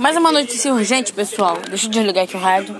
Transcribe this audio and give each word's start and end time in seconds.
Mais 0.00 0.16
uma 0.16 0.32
notícia 0.32 0.72
urgente, 0.72 1.12
pessoal. 1.12 1.58
Deixa 1.68 1.84
eu 1.84 1.90
desligar 1.90 2.24
aqui 2.24 2.34
o 2.34 2.40
rádio. 2.40 2.74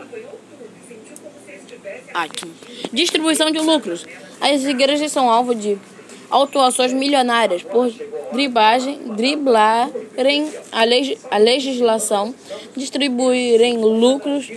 Aqui. 2.15 2.51
Distribuição 2.91 3.51
de 3.51 3.59
lucros. 3.59 4.07
As 4.41 4.65
igrejas 4.65 5.13
são 5.13 5.29
alvo 5.29 5.55
de 5.55 5.77
autuações 6.31 6.95
milionárias 6.95 7.63
por 7.63 7.93
driblagem, 8.33 9.01
driblarem 9.17 10.51
a, 10.73 10.85
leg 10.85 11.19
a 11.31 11.37
legislação, 11.37 12.35
distribuírem 12.75 13.77
lucros 13.77 14.51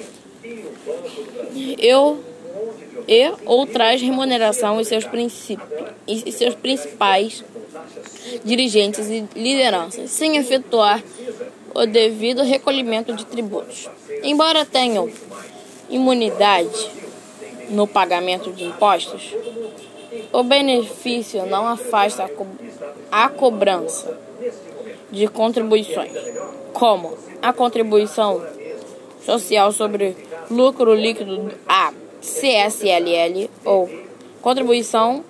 eu, 1.78 2.24
e 3.06 3.30
ou 3.46 3.68
traz 3.68 4.02
remuneração 4.02 4.80
e 4.80 4.86
seus, 4.86 5.04
e 6.08 6.32
seus 6.32 6.56
principais 6.56 7.44
dirigentes 8.46 9.10
e 9.10 9.26
lideranças, 9.36 10.10
sem 10.12 10.38
efetuar 10.38 11.04
o 11.74 11.86
devido 11.86 12.44
recolhimento 12.44 13.14
de 13.14 13.26
tributos. 13.26 13.90
Embora 14.22 14.66
tenham 14.66 15.10
imunidade 15.90 16.92
no 17.70 17.88
pagamento 17.88 18.52
de 18.52 18.66
impostos, 18.66 19.34
o 20.32 20.44
benefício 20.44 21.46
não 21.46 21.68
afasta 21.68 22.26
a, 22.26 22.30
co 22.30 22.46
a 23.12 23.30
cobrança 23.30 24.18
de 25.12 25.28
contribuições, 25.28 26.12
como 26.74 27.18
a 27.42 27.54
contribuição 27.54 28.44
social 29.26 29.72
sobre 29.72 30.16
lucro 30.50 30.94
líquido, 30.94 31.52
a 31.68 31.94
CSLL, 32.22 33.50
ou 33.66 33.90
contribuição 34.42 35.24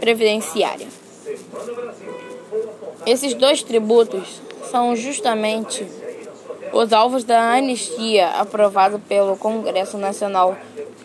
previdenciária. 0.00 0.86
Esses 3.04 3.34
dois 3.34 3.62
tributos 3.62 4.40
são 4.70 4.94
justamente 4.96 5.86
os 6.72 6.92
alvos 6.92 7.22
da 7.24 7.52
anistia 7.52 8.28
aprovado 8.30 8.98
pelo 8.98 9.36
Congresso 9.36 9.96
Nacional 9.96 10.56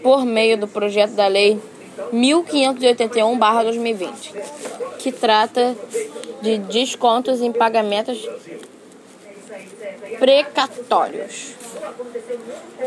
por 0.01 0.25
meio 0.25 0.57
do 0.57 0.67
projeto 0.67 1.11
da 1.11 1.27
Lei 1.27 1.61
1581-2020, 2.13 4.09
que 4.99 5.11
trata 5.11 5.75
de 6.41 6.57
descontos 6.57 7.41
em 7.41 7.51
pagamentos 7.51 8.27
precatórios. 10.19 11.51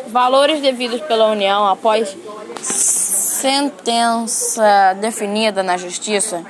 Valores 0.08 0.60
devidos 0.60 1.00
pela 1.02 1.30
União 1.30 1.68
após 1.68 2.16
sentença 2.60 4.94
definida 5.00 5.62
na 5.62 5.76
Justiça 5.76 6.44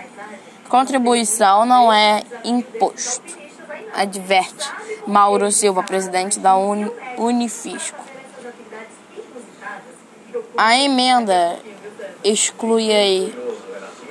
Contribuição 0.75 1.65
não 1.65 1.93
é 1.93 2.25
imposto, 2.43 3.39
adverte 3.95 4.69
Mauro 5.07 5.51
Silva, 5.51 5.83
presidente 5.83 6.39
da 6.39 6.57
Unifisco. 6.57 8.03
A 10.57 10.77
emenda 10.79 11.59
exclui 12.23 12.91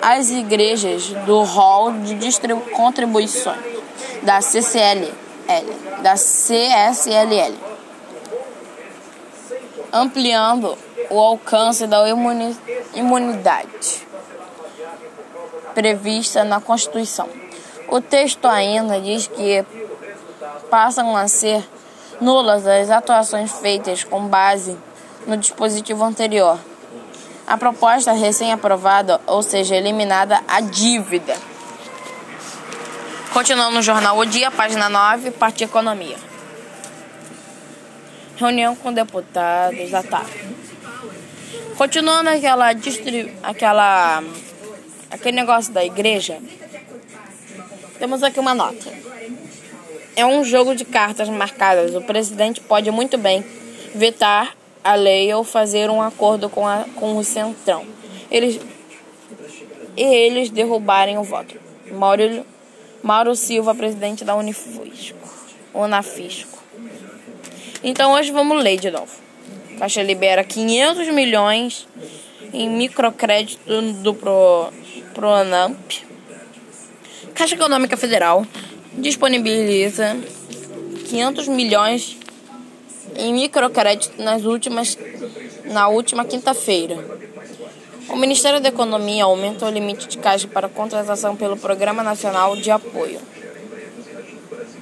as 0.01 0.29
igrejas 0.29 1.07
do 1.25 1.43
rol 1.43 1.91
de 1.93 2.15
contribuições 2.75 3.73
da 4.21 4.41
CCLL, 4.41 5.13
da 6.01 6.15
CSLL, 6.15 7.55
ampliando 9.91 10.77
o 11.09 11.19
alcance 11.19 11.87
da 11.87 12.07
imunidade 12.93 14.07
prevista 15.73 16.43
na 16.43 16.61
Constituição. 16.61 17.42
O 17.93 18.01
texto 18.01 18.47
ainda 18.47 18.99
diz 18.99 19.27
que 19.27 19.63
passam 20.67 21.15
a 21.15 21.27
ser 21.27 21.63
nulas 22.19 22.65
as 22.65 22.89
atuações 22.89 23.51
feitas 23.51 24.03
com 24.03 24.25
base 24.25 24.75
no 25.27 25.37
dispositivo 25.37 26.03
anterior. 26.03 26.57
A 27.45 27.55
proposta 27.55 28.11
recém-aprovada, 28.11 29.21
ou 29.27 29.43
seja, 29.43 29.75
eliminada 29.75 30.41
a 30.47 30.59
dívida. 30.59 31.37
Continuando 33.31 33.75
no 33.75 33.83
jornal 33.83 34.17
O 34.17 34.25
Dia, 34.25 34.49
página 34.49 34.89
9, 34.89 35.29
parte 35.29 35.63
Economia. 35.63 36.17
Reunião 38.37 38.75
com 38.75 38.91
deputados 38.91 39.91
da 39.91 40.01
TAP. 40.01 40.31
Continuando 41.77 42.31
aquela, 42.31 42.71
aquela 43.43 44.23
aquele 45.11 45.35
negócio 45.37 45.71
da 45.71 45.85
igreja, 45.85 46.39
temos 47.99 48.23
aqui 48.23 48.39
uma 48.39 48.53
nota. 48.53 48.91
É 50.15 50.25
um 50.25 50.43
jogo 50.43 50.75
de 50.75 50.85
cartas 50.85 51.29
marcadas. 51.29 51.95
O 51.95 52.01
presidente 52.01 52.61
pode 52.61 52.89
muito 52.91 53.17
bem 53.17 53.43
vetar 53.95 54.55
a 54.83 54.95
lei 54.95 55.33
ou 55.33 55.43
fazer 55.43 55.89
um 55.89 56.01
acordo 56.01 56.49
com, 56.49 56.67
a, 56.67 56.85
com 56.95 57.17
o 57.17 57.23
Centrão. 57.23 57.85
Eles, 58.29 58.59
e 59.95 60.03
eles 60.03 60.49
derrubarem 60.49 61.17
o 61.17 61.23
voto. 61.23 61.55
Mauro, 61.91 62.45
Mauro 63.01 63.35
Silva, 63.35 63.73
presidente 63.73 64.23
da 64.23 64.35
Unifisco. 64.35 65.17
Unafisco. 65.73 66.61
Então 67.83 68.13
hoje 68.13 68.31
vamos 68.31 68.63
ler 68.63 68.79
de 68.79 68.91
novo. 68.91 69.11
Caixa 69.77 70.03
libera 70.03 70.43
500 70.43 71.09
milhões 71.09 71.87
em 72.53 72.69
microcrédito 72.69 73.81
do 74.01 74.13
Pro, 74.13 74.71
Pronamp. 75.13 75.91
Caixa 77.35 77.55
Econômica 77.55 77.97
Federal 77.97 78.45
disponibiliza 78.95 80.15
500 81.09 81.47
milhões 81.47 82.15
em 83.15 83.33
microcrédito 83.33 84.21
nas 84.21 84.45
últimas, 84.45 84.95
na 85.65 85.87
última 85.87 86.23
quinta-feira. 86.25 86.95
O 88.07 88.15
Ministério 88.15 88.61
da 88.61 88.69
Economia 88.69 89.23
aumentou 89.23 89.67
o 89.67 89.71
limite 89.71 90.07
de 90.07 90.19
caixa 90.19 90.47
para 90.47 90.69
contratação 90.69 91.35
pelo 91.35 91.57
Programa 91.57 92.03
Nacional 92.03 92.55
de 92.55 92.69
Apoio. 92.69 93.19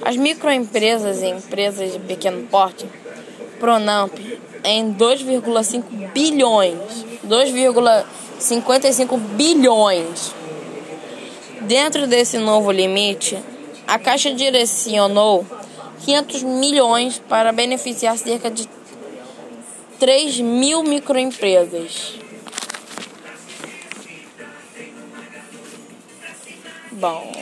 As 0.04 0.16
microempresas 0.16 1.22
e 1.22 1.28
empresas 1.28 1.92
de 1.92 2.00
pequeno 2.00 2.46
porte, 2.48 2.84
Pronamp, 3.58 4.12
em 4.62 4.92
2,5 4.92 6.12
bilhões, 6.12 6.76
2,55 7.26 9.16
bilhões. 9.18 10.41
Dentro 11.66 12.06
desse 12.06 12.38
novo 12.38 12.72
limite, 12.72 13.38
a 13.86 13.98
Caixa 13.98 14.34
direcionou 14.34 15.46
500 16.04 16.42
milhões 16.42 17.18
para 17.28 17.52
beneficiar 17.52 18.18
cerca 18.18 18.50
de 18.50 18.68
3 19.98 20.40
mil 20.40 20.82
microempresas. 20.82 22.14
Bom, 26.90 27.32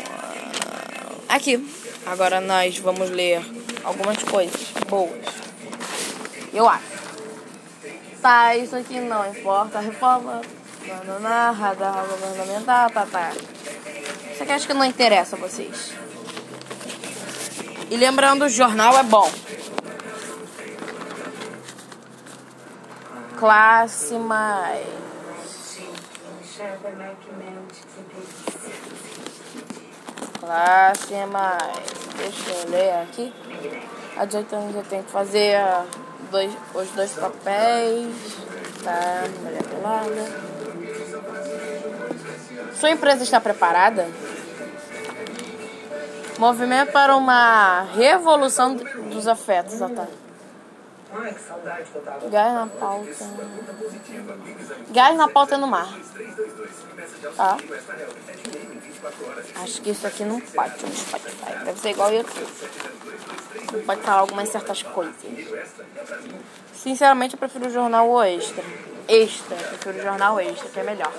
aqui. 1.29 1.67
Agora 2.07 2.41
nós 2.41 2.79
vamos 2.79 3.11
ler 3.11 3.41
algumas 3.85 4.23
coisas 4.23 4.69
boas. 4.89 5.21
Eu 6.53 6.69
acho. 6.69 7.01
Tá, 8.21 8.57
isso 8.57 8.77
aqui 8.77 9.01
não 9.01 9.27
importa. 9.31 9.81
Reforma, 9.81 10.43
na 11.21 11.51
radar 11.51 12.05
governamental, 12.07 12.91
tá, 12.91 13.07
tá. 13.07 13.33
Isso 14.41 14.45
aqui 14.45 14.53
acho 14.55 14.67
que 14.67 14.73
não 14.73 14.87
interessa 14.87 15.37
a 15.37 15.39
vocês. 15.39 15.93
E 17.91 17.97
lembrando, 17.99 18.47
o 18.47 18.49
jornal 18.49 18.97
é 18.97 19.03
bom. 19.03 19.31
Classe 23.37 24.15
mais. 24.15 24.87
Classe 30.41 31.27
mais. 31.27 31.91
Deixa 32.17 32.51
eu 32.51 32.71
ler 32.71 32.95
aqui. 33.03 33.31
A 34.17 34.25
18 34.25 34.57
anos 34.57 34.75
eu 34.75 34.84
tenho 34.84 35.03
que 35.03 35.10
fazer 35.10 35.59
dois, 36.31 36.51
os 36.72 36.89
dois 36.92 37.13
papéis. 37.13 38.39
Tá, 38.83 39.25
mulher 39.42 39.63
pelada. 39.65 40.51
Sua 42.72 42.91
empresa 42.91 43.22
está 43.22 43.39
preparada? 43.39 44.09
Movimento 46.41 46.91
para 46.91 47.15
uma 47.15 47.83
revolução 47.95 48.75
dos 48.75 49.28
afetos, 49.28 49.78
Otávio. 49.78 50.15
Gás 52.31 52.54
na 52.54 52.66
pauta. 52.66 53.27
Gás 54.89 55.16
na 55.19 55.28
pauta 55.28 55.59
no 55.59 55.66
mar. 55.66 55.87
Tá? 57.37 57.59
Acho 59.63 59.83
que 59.83 59.91
isso 59.91 60.07
aqui 60.07 60.25
não 60.25 60.41
pode 60.41 60.83
no 60.83 60.97
Spotify. 60.97 61.63
Deve 61.63 61.78
ser 61.78 61.91
igual 61.91 62.10
YouTube. 62.10 62.48
Não 63.75 63.83
pode 63.83 64.01
falar 64.01 64.21
algumas 64.21 64.48
certas 64.48 64.83
coisas. 64.83 65.15
Sinceramente, 66.72 67.34
eu 67.34 67.39
prefiro 67.39 67.66
o 67.66 67.71
jornal 67.71 68.09
o 68.09 68.22
extra. 68.22 68.65
Extra. 69.07 69.57
Eu 69.57 69.69
prefiro 69.69 69.98
o 69.98 70.03
jornal 70.03 70.41
extra, 70.41 70.71
que 70.71 70.81
é 70.81 70.84
melhor. 70.84 71.13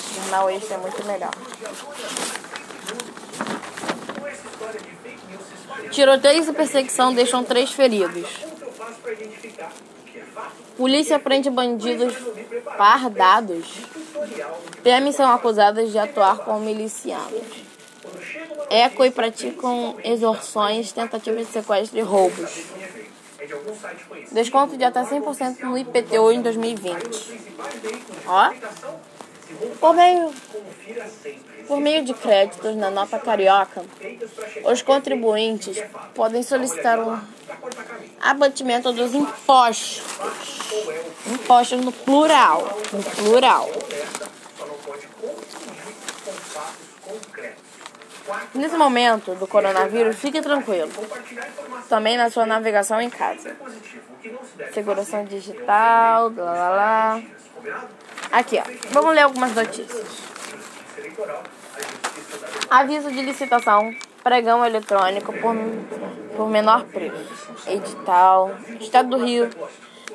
O 0.00 0.22
jornal 0.22 0.48
extra 0.48 0.76
é 0.76 0.78
muito 0.78 1.04
melhor. 1.04 1.34
Tiroteio 5.98 6.48
e 6.48 6.52
perseguição 6.52 7.12
deixam 7.12 7.42
três 7.42 7.72
feridos. 7.72 8.24
Polícia 10.76 11.18
prende 11.18 11.50
bandidos 11.50 12.14
fardados. 12.76 13.66
PMs 14.84 15.16
são 15.16 15.28
acusadas 15.28 15.90
de 15.90 15.98
atuar 15.98 16.38
como 16.44 16.60
milicianos. 16.60 17.42
Eco 18.70 19.04
e 19.04 19.10
praticam 19.10 19.96
exorsões, 20.04 20.92
tentativas 20.92 21.48
de 21.48 21.52
sequestro 21.52 21.98
e 21.98 22.02
roubos. 22.02 22.48
Desconto 24.30 24.76
de 24.76 24.84
até 24.84 25.02
100% 25.02 25.64
no 25.64 25.76
IPTU 25.76 26.30
em 26.30 26.40
2020. 26.40 27.40
Ó. 28.24 28.52
Por 29.80 29.94
meio, 29.94 30.32
por 31.68 31.78
meio 31.78 32.02
de 32.02 32.14
créditos 32.14 32.74
na 32.74 32.90
nota 32.90 33.18
carioca, 33.18 33.84
os 34.64 34.80
contribuintes 34.82 35.80
podem 36.14 36.42
solicitar 36.42 36.98
um 36.98 37.20
abatimento 38.20 38.90
dos 38.92 39.14
impostos. 39.14 40.02
Impostos 41.26 41.84
no 41.84 41.92
plural. 41.92 42.78
No 42.92 43.02
plural. 43.02 43.70
Nesse 48.54 48.76
momento 48.76 49.34
do 49.34 49.46
coronavírus, 49.46 50.16
fique 50.16 50.40
tranquilo. 50.40 50.90
Também 51.88 52.16
na 52.16 52.30
sua 52.30 52.46
navegação 52.46 53.00
em 53.00 53.10
casa. 53.10 53.54
Segurança 54.72 55.22
digital, 55.24 56.32
lá 56.34 56.52
lá 56.52 56.68
lá. 56.70 57.22
Aqui, 58.32 58.58
ó. 58.58 58.64
Vamos 58.90 59.14
ler 59.14 59.22
algumas 59.22 59.54
notícias. 59.54 60.37
Aviso 62.70 63.10
de 63.10 63.22
licitação, 63.22 63.94
pregão 64.22 64.64
eletrônico 64.64 65.32
por, 65.32 65.56
por 66.36 66.48
menor 66.48 66.84
preço. 66.84 67.54
Edital, 67.66 68.52
Estado 68.80 69.08
do 69.10 69.24
Rio, 69.24 69.50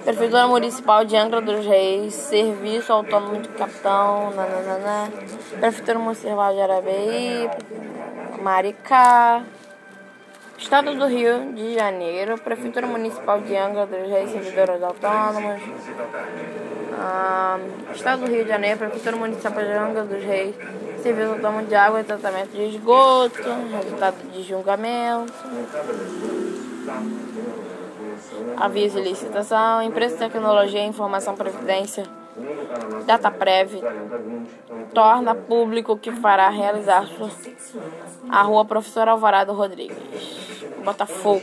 Prefeitura 0.03 0.47
Municipal 0.47 1.03
de 1.03 1.15
Angra 1.15 1.41
dos 1.41 1.65
Reis, 1.65 2.13
Serviço 2.13 2.93
Autônomo 2.93 3.41
de 3.41 3.49
Capitão, 3.49 4.31
nananana, 4.31 5.11
Prefeitura 5.59 5.99
Municipal 5.99 6.53
de 6.53 6.61
Arabeí, 6.61 7.49
Maricá, 8.41 9.43
Estado 10.57 10.95
do 10.95 11.05
Rio 11.07 11.53
de 11.53 11.73
Janeiro, 11.73 12.37
Prefeitura 12.37 12.87
Municipal 12.87 13.41
de 13.41 13.55
Angra 13.55 13.85
dos 13.85 14.09
Reis, 14.09 14.31
Servidores 14.31 14.81
Autônomos, 14.81 15.61
ah, 16.93 17.59
Estado 17.93 18.21
do 18.21 18.31
Rio 18.31 18.43
de 18.43 18.49
Janeiro, 18.49 18.77
Prefeitura 18.77 19.17
Municipal 19.17 19.63
de 19.63 19.71
Angra 19.71 20.03
dos 20.03 20.23
Reis, 20.23 20.55
Serviço 21.03 21.33
Autônomo 21.33 21.65
de 21.67 21.75
Água 21.75 21.99
e 21.99 22.03
Tratamento 22.05 22.51
de 22.51 22.63
Esgoto, 22.63 23.43
resultado 23.73 24.15
de 24.31 24.41
julgamento. 24.41 25.33
Aviso 28.55 29.01
de 29.01 29.09
licitação, 29.09 29.81
empresa 29.81 30.13
de 30.13 30.19
tecnologia, 30.19 30.85
informação, 30.85 31.35
previdência, 31.35 32.05
DataPrev, 33.05 33.83
torna 34.93 35.35
público 35.35 35.97
que 35.97 36.09
fará 36.13 36.47
realizar 36.47 37.05
a 38.29 38.41
rua 38.41 38.63
Professor 38.63 39.09
Alvarado 39.09 39.51
Rodrigues, 39.51 39.97
Botafogo. 40.85 41.41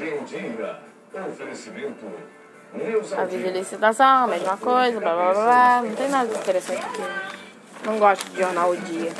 Aviso 3.18 3.44
de 3.44 3.50
licitação, 3.50 4.26
mesma 4.26 4.56
coisa, 4.56 4.98
blá 4.98 5.14
blá 5.14 5.32
blá, 5.34 5.82
não 5.82 5.94
tem 5.94 6.08
nada 6.08 6.32
de 6.32 6.38
interessante 6.38 6.82
aqui. 6.82 7.39
Não 7.84 7.98
gosto 7.98 8.28
de 8.30 8.38
jornal 8.38 8.70
o 8.70 8.76
dia. 8.76 9.12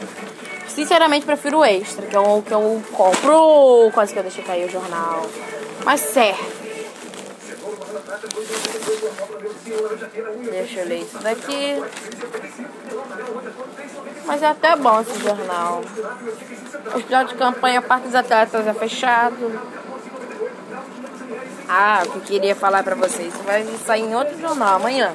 Sinceramente, 0.68 1.26
prefiro 1.26 1.58
o 1.58 1.64
extra, 1.64 2.06
que 2.06 2.14
é 2.14 2.20
o 2.20 2.42
que 2.42 2.52
eu 2.52 2.82
compro. 2.92 3.90
Quase 3.92 4.12
que 4.12 4.18
eu 4.18 4.22
deixei 4.22 4.44
cair 4.44 4.66
o 4.66 4.70
jornal. 4.70 5.26
Mas 5.84 6.00
certo. 6.00 6.60
Deixa 10.50 10.80
eu 10.80 10.88
ler 10.88 11.00
isso 11.00 11.18
daqui. 11.18 11.82
Mas 14.26 14.42
é 14.42 14.46
até 14.46 14.76
bom 14.76 15.00
esse 15.00 15.18
jornal. 15.20 15.82
O 16.92 16.96
hospital 16.96 17.24
de 17.24 17.34
campanha 17.34 17.82
Parque 17.82 18.06
dos 18.06 18.14
Atletas 18.14 18.66
é 18.66 18.74
fechado. 18.74 19.60
Ah, 21.68 22.02
o 22.04 22.10
que 22.10 22.16
eu 22.16 22.22
queria 22.22 22.54
falar 22.54 22.82
pra 22.82 22.94
vocês. 22.94 23.32
Vai 23.44 23.64
sair 23.86 24.02
em 24.02 24.14
outro 24.14 24.38
jornal 24.38 24.76
amanhã. 24.76 25.12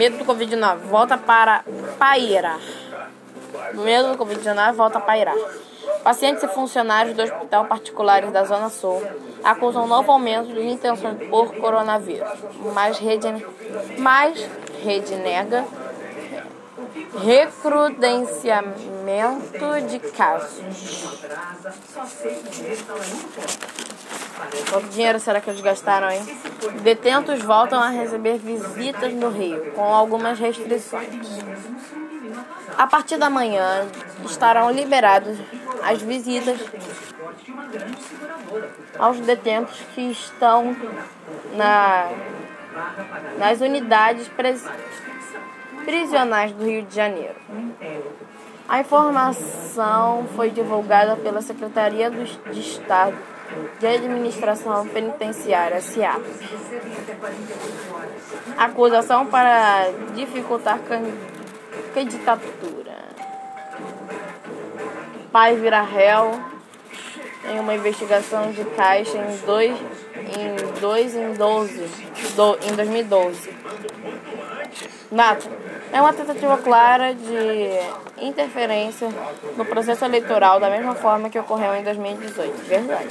Medo 0.00 0.16
do 0.16 0.24
Covid-19 0.24 0.78
volta 0.86 1.18
para 1.18 1.62
pairar. 1.98 2.58
Medo 3.74 4.12
do 4.12 4.24
Covid-19 4.24 4.72
volta 4.72 4.96
a 4.96 5.00
pairar. 5.02 5.36
Pacientes 6.02 6.42
e 6.42 6.48
funcionários 6.48 7.14
do 7.14 7.22
hospital 7.22 7.66
particulares 7.66 8.32
da 8.32 8.42
Zona 8.44 8.70
Sul 8.70 9.06
acusam 9.44 9.86
novo 9.86 10.10
aumento 10.10 10.54
de 10.54 10.66
intenções 10.66 11.18
por 11.28 11.54
coronavírus, 11.54 12.26
mas 12.72 12.98
rede, 12.98 13.26
mas 13.98 14.48
rede 14.82 15.16
nega 15.16 15.66
recrudescimento 17.22 19.80
de 19.86 19.98
casos. 19.98 20.62
Quanto 24.70 24.88
dinheiro 24.88 25.20
será 25.20 25.42
que 25.42 25.50
eles 25.50 25.60
gastaram, 25.60 26.10
hein? 26.10 26.24
Detentos 26.82 27.42
voltam 27.42 27.80
a 27.80 27.88
receber 27.88 28.38
visitas 28.38 29.12
no 29.14 29.30
Rio, 29.30 29.72
com 29.72 29.82
algumas 29.82 30.38
restrições. 30.38 31.08
A 32.76 32.86
partir 32.86 33.16
da 33.16 33.30
manhã 33.30 33.86
estarão 34.24 34.70
liberados 34.70 35.38
as 35.82 36.02
visitas 36.02 36.58
aos 38.98 39.18
detentos 39.20 39.80
que 39.94 40.02
estão 40.10 40.76
na, 41.54 42.08
nas 43.38 43.60
unidades 43.60 44.28
pres, 44.28 44.64
prisionais 45.84 46.52
do 46.52 46.64
Rio 46.64 46.82
de 46.82 46.94
Janeiro. 46.94 47.36
A 48.68 48.80
informação 48.80 50.26
foi 50.36 50.50
divulgada 50.50 51.16
pela 51.16 51.42
Secretaria 51.42 52.10
de 52.10 52.60
Estado 52.60 53.16
de 53.78 53.86
Administração 53.86 54.86
Penitenciária, 54.88 55.80
SIAP. 55.80 56.22
Acusação 58.56 59.26
para 59.26 59.90
dificultar 60.14 60.78
candidatura. 61.94 63.00
Pai 65.32 65.56
vira 65.56 65.82
réu 65.82 66.40
em 67.52 67.58
uma 67.58 67.74
investigação 67.74 68.52
de 68.52 68.64
caixa 68.64 69.18
em 69.18 69.46
2 69.46 69.78
em, 70.20 70.80
dois, 70.80 71.14
em, 71.14 71.32
12, 71.34 71.84
do, 72.36 72.58
em 72.62 72.74
2012. 72.74 73.50
Nato, 75.10 75.48
é 75.92 76.00
uma 76.00 76.12
tentativa 76.12 76.56
clara 76.58 77.14
de 77.14 78.24
interferência 78.24 79.08
no 79.56 79.64
processo 79.64 80.04
eleitoral 80.04 80.60
da 80.60 80.70
mesma 80.70 80.94
forma 80.94 81.28
que 81.28 81.38
ocorreu 81.38 81.74
em 81.74 81.82
2018. 81.82 82.52
Verdade. 82.64 83.08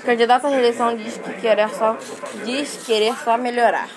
O 0.00 0.06
candidato 0.06 0.46
à 0.46 0.50
reeleição 0.50 0.96
diz 0.96 1.18
que 1.18 1.32
querer 1.40 1.68
só, 1.70 1.96
diz 2.44 2.84
querer 2.84 3.14
só 3.24 3.36
melhorar. 3.36 3.88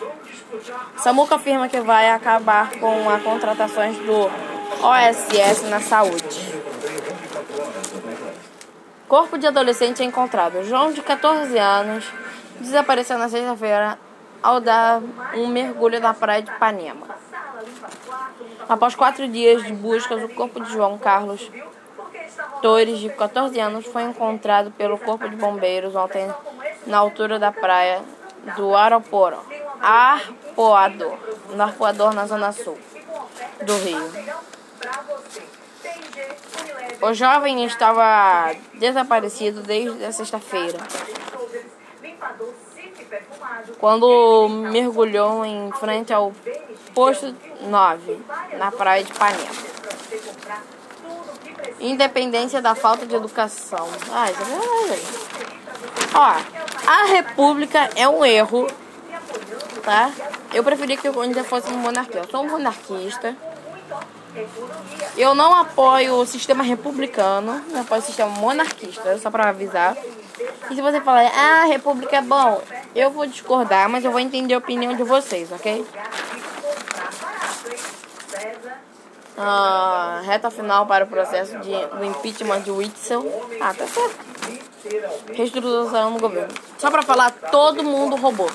Samuca 0.97 1.35
afirma 1.35 1.69
que 1.69 1.79
vai 1.81 2.09
acabar 2.09 2.71
com 2.79 3.09
as 3.09 3.21
contratações 3.21 3.95
do 3.97 4.29
OSS 4.81 5.69
na 5.69 5.79
saúde. 5.79 6.55
Corpo 9.07 9.37
de 9.37 9.45
adolescente 9.45 10.03
encontrado. 10.03 10.63
João, 10.63 10.91
de 10.91 11.01
14 11.01 11.55
anos, 11.59 12.11
desapareceu 12.59 13.19
na 13.19 13.29
sexta-feira 13.29 13.99
ao 14.45 14.59
dar 14.59 15.01
um 15.33 15.47
mergulho 15.47 15.99
na 15.99 16.13
praia 16.13 16.43
de 16.43 16.51
Ipanema. 16.51 17.07
Após 18.69 18.93
quatro 18.93 19.27
dias 19.27 19.63
de 19.63 19.73
buscas, 19.73 20.23
o 20.23 20.29
corpo 20.29 20.59
de 20.59 20.71
João 20.71 20.99
Carlos 20.99 21.49
Torres, 22.61 22.99
de 22.99 23.09
14 23.09 23.59
anos, 23.59 23.87
foi 23.87 24.03
encontrado 24.03 24.69
pelo 24.69 24.99
Corpo 24.99 25.27
de 25.27 25.35
Bombeiros 25.35 25.95
ontem 25.95 26.31
na 26.85 26.99
altura 26.99 27.39
da 27.39 27.51
praia 27.51 28.03
do 28.55 28.75
Aeroporto, 28.75 29.41
Arpoador, 29.81 31.17
no 31.49 31.63
Arpoador, 31.63 32.13
na 32.13 32.27
zona 32.27 32.51
sul 32.51 32.77
do 33.65 33.75
Rio. 33.77 34.11
O 37.01 37.13
jovem 37.13 37.65
estava 37.65 38.55
desaparecido 38.75 39.61
desde 39.61 40.05
a 40.05 40.11
sexta-feira, 40.11 40.77
quando 43.79 44.48
mergulhou 44.50 45.46
em 45.46 45.72
frente 45.74 46.13
ao 46.13 46.34
posto 46.94 47.36
9, 47.62 48.20
na 48.58 48.72
praia 48.72 49.03
de 49.03 49.13
Panema. 49.13 49.65
Independência 51.79 52.62
da 52.62 52.74
falta 52.74 53.05
de 53.05 53.15
educação. 53.15 53.88
Ah, 54.12 54.32
isso 54.32 54.41
é 54.41 54.46
verdade. 54.46 55.36
Ó, 56.13 56.89
a 56.89 57.05
república 57.05 57.89
é 57.96 58.08
um 58.08 58.24
erro, 58.24 58.67
tá? 59.84 60.12
Eu 60.53 60.63
preferia 60.63 60.96
que 60.96 61.08
eu 61.08 61.22
ainda 61.22 61.44
fosse 61.44 61.67
uma 61.67 61.77
monarquia. 61.77 62.22
Eu 62.22 62.29
sou 62.29 62.41
um 62.41 62.50
monarquista. 62.50 63.36
Eu 65.17 65.34
não 65.36 65.53
apoio 65.53 66.15
o 66.15 66.25
sistema 66.25 66.63
republicano, 66.63 67.62
eu 67.72 67.82
apoio 67.82 68.01
o 68.01 68.03
sistema 68.03 68.29
monarquista, 68.32 69.17
só 69.17 69.29
pra 69.29 69.50
avisar. 69.50 69.98
E 70.70 70.75
se 70.75 70.82
você 70.82 71.00
falar, 71.01 71.32
ah, 71.34 71.63
a 71.63 71.65
república 71.65 72.17
é 72.17 72.22
bom, 72.22 72.62
eu 72.95 73.11
vou 73.11 73.25
discordar, 73.25 73.89
mas 73.89 74.05
eu 74.05 74.11
vou 74.11 74.19
entender 74.19 74.53
a 74.53 74.57
opinião 74.57 74.95
de 74.95 75.03
vocês, 75.03 75.51
ok? 75.51 75.85
Ah, 79.37 80.21
reta 80.23 80.49
final 80.49 80.85
para 80.85 81.03
o 81.03 81.07
processo 81.07 81.57
de, 81.59 81.71
do 81.71 82.05
impeachment 82.05 82.61
de 82.61 82.71
Witzel. 82.71 83.49
Ah, 83.59 83.73
tá 83.73 83.85
certo. 83.85 84.15
Reestruturação 85.33 86.11
no 86.11 86.19
governo. 86.19 86.53
Só 86.77 86.89
pra 86.89 87.01
falar, 87.01 87.31
todo 87.31 87.83
mundo 87.83 88.15
roubou, 88.15 88.49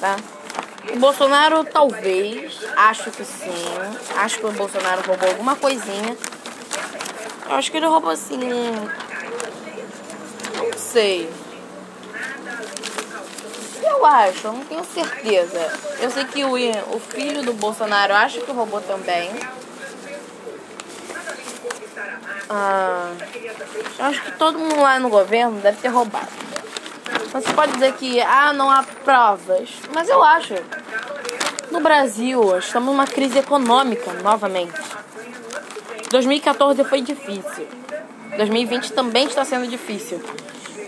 tá? 0.00 0.16
O 0.92 0.98
Bolsonaro 0.98 1.64
talvez, 1.64 2.58
acho 2.76 3.10
que 3.10 3.24
sim. 3.24 3.50
Acho 4.16 4.38
que 4.38 4.46
o 4.46 4.52
Bolsonaro 4.52 5.02
roubou 5.06 5.28
alguma 5.28 5.56
coisinha. 5.56 6.16
Eu 7.46 7.56
acho 7.56 7.70
que 7.70 7.76
ele 7.76 7.86
roubou 7.86 8.10
assim. 8.10 8.38
Não 10.56 10.78
sei. 10.78 11.30
Eu 13.86 14.06
acho, 14.06 14.46
eu 14.46 14.52
não 14.52 14.64
tenho 14.64 14.84
certeza. 14.84 15.60
Eu 16.00 16.10
sei 16.10 16.24
que 16.24 16.44
o, 16.44 16.54
o 16.54 17.00
filho 17.00 17.42
do 17.42 17.52
Bolsonaro 17.52 18.14
acho 18.14 18.40
que 18.40 18.50
roubou 18.50 18.80
também. 18.80 19.30
Ah, 22.48 23.12
eu 23.98 24.04
acho 24.06 24.22
que 24.22 24.32
todo 24.32 24.58
mundo 24.58 24.80
lá 24.80 24.98
no 24.98 25.08
governo 25.08 25.60
deve 25.60 25.80
ter 25.80 25.88
roubado. 25.88 26.28
Você 27.32 27.52
pode 27.52 27.72
dizer 27.72 27.92
que 27.94 28.20
ah, 28.20 28.52
não 28.52 28.70
há 28.70 28.82
provas, 29.04 29.68
mas 29.92 30.08
eu 30.08 30.22
acho. 30.22 30.54
No 31.70 31.80
Brasil, 31.80 32.56
estamos 32.58 32.88
numa 32.88 33.06
crise 33.06 33.38
econômica 33.38 34.12
novamente. 34.22 34.80
2014 36.10 36.84
foi 36.84 37.00
difícil. 37.00 37.66
2020 38.36 38.92
também 38.92 39.26
está 39.26 39.44
sendo 39.44 39.66
difícil. 39.66 40.22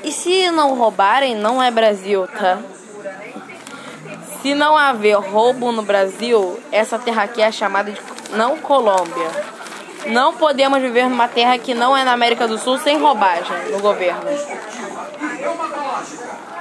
E 0.05 0.13
se 0.13 0.51
não 0.51 0.77
roubarem, 0.77 1.35
não 1.35 1.61
é 1.61 1.71
Brasil, 1.71 2.29
tá? 2.29 2.61
Se 4.47 4.55
não 4.55 4.77
haver 4.77 5.17
roubo 5.17 5.73
no 5.73 5.83
Brasil, 5.83 6.63
essa 6.71 6.97
terra 7.01 7.25
aqui 7.25 7.43
é 7.43 7.51
chamada 7.51 7.91
de 7.91 8.01
não 8.31 8.57
Colômbia. 8.59 9.29
Não 10.07 10.35
podemos 10.35 10.81
viver 10.81 11.09
numa 11.09 11.27
terra 11.27 11.59
que 11.59 11.75
não 11.75 11.97
é 11.97 12.05
na 12.05 12.13
América 12.13 12.47
do 12.47 12.57
Sul 12.57 12.79
sem 12.79 12.97
roubagem 12.97 13.73
no 13.73 13.81
governo. 13.81 14.23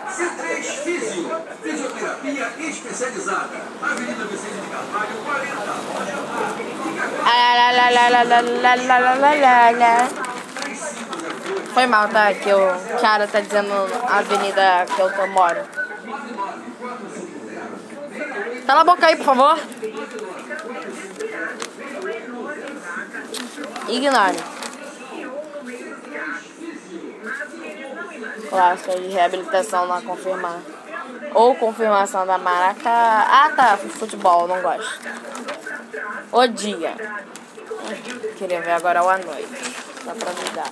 C3 0.09 0.63
Físio, 0.63 1.29
fisioterapia 1.61 2.49
especializada. 2.57 3.55
Avenida 3.83 4.25
Vicente 4.25 4.61
de 4.61 4.67
Carvalho, 4.71 5.17
40. 5.23 5.65
Foi 11.71 11.85
mal, 11.85 12.09
tá? 12.09 12.33
Que 12.33 12.51
o 12.51 12.99
cara 12.99 13.27
tá 13.27 13.39
dizendo 13.41 13.71
a 14.09 14.17
avenida 14.17 14.87
que 14.87 14.99
eu 14.99 15.27
moro. 15.27 15.84
Cala 18.65 18.81
a 18.81 18.83
boca 18.83 19.05
aí, 19.05 19.15
por 19.15 19.25
favor. 19.25 19.59
Ignore. 23.87 24.37
Clássica 28.49 28.99
de 28.99 29.07
reabilitação 29.07 29.87
não 29.87 30.01
confirmar. 30.01 30.59
Ou 31.33 31.55
confirmação 31.55 32.25
da 32.25 32.37
Maraca. 32.37 32.89
Ah 32.89 33.51
tá, 33.55 33.77
futebol, 33.77 34.47
não 34.47 34.61
gosto. 34.61 34.99
O 36.31 36.47
dia. 36.47 36.95
Queria 38.37 38.61
ver 38.61 38.71
agora 38.71 39.03
o 39.03 39.09
à 39.09 39.17
noite. 39.17 39.47
Dá 40.05 40.15
pra 40.15 40.31
avisar. 40.31 40.71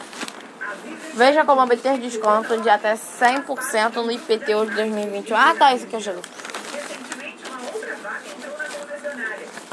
Veja 1.13 1.45
como 1.45 1.61
obter 1.61 1.99
desconto 1.99 2.57
de 2.57 2.69
até 2.69 2.95
100% 2.95 3.95
no 3.95 4.11
IPTU 4.11 4.65
de 4.65 4.75
2021. 4.75 5.37
Ah 5.37 5.55
tá, 5.57 5.73
isso 5.75 5.85
aqui 5.85 5.97
ajuda. 5.97 6.42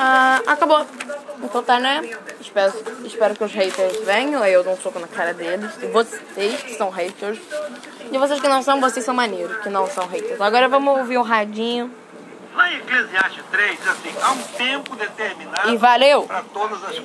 Ah, 0.02 0.40
acabou. 0.46 0.86
Então 1.42 1.62
tá, 1.62 1.78
né? 1.78 2.00
Espero, 2.40 2.72
espero 3.04 3.34
que 3.34 3.44
os 3.44 3.52
haters 3.52 3.98
venham, 3.98 4.42
aí 4.42 4.50
eu 4.50 4.64
dou 4.64 4.72
um 4.72 4.76
soco 4.78 4.98
na 4.98 5.06
cara 5.06 5.34
deles. 5.34 5.70
E 5.82 5.88
vocês 5.88 6.62
que 6.62 6.74
são 6.74 6.88
haters. 6.88 7.38
E 8.10 8.16
vocês 8.16 8.40
que 8.40 8.48
não 8.48 8.62
são, 8.62 8.80
vocês 8.80 9.04
são 9.04 9.14
maneiros, 9.14 9.58
que 9.58 9.68
não 9.68 9.86
são 9.86 10.06
haters. 10.06 10.40
Agora 10.40 10.70
vamos 10.70 11.00
ouvir 11.00 11.18
um 11.18 11.22
radinho. 11.22 11.94
Lá 12.54 12.72
em 12.72 12.78
Eclesiastes 12.78 13.44
3, 13.50 13.88
assim, 13.88 14.14
há 14.22 14.32
um 14.32 14.42
tempo 14.42 14.96
determinado 14.96 15.70
e 15.70 15.76
valeu. 15.76 16.22
para 16.22 16.44
todas 16.44 16.82
as 16.82 16.98
coisas. 16.98 17.04